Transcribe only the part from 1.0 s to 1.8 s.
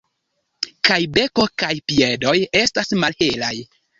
beko kaj